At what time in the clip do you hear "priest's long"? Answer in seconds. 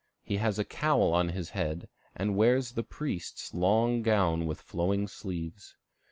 2.81-4.01